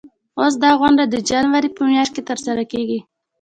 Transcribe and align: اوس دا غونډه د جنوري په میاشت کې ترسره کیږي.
اوس 0.41 0.53
دا 0.63 0.71
غونډه 0.79 1.03
د 1.07 1.15
جنوري 1.29 1.69
په 1.73 1.81
میاشت 1.91 2.11
کې 2.15 2.27
ترسره 2.29 2.63
کیږي. 2.71 2.99